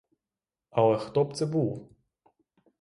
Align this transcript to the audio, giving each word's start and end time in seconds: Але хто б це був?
Але 0.69 0.97
хто 0.97 1.23
б 1.25 1.35
це 1.37 1.45
був? 1.45 1.89